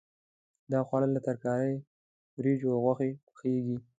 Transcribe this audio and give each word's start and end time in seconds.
دا 0.71 0.79
خواړه 0.87 1.07
له 1.15 1.19
ترکارۍ، 1.27 1.75
وریجو 2.37 2.67
او 2.75 2.79
غوښې 2.85 3.09
پخېږي. 3.27 3.77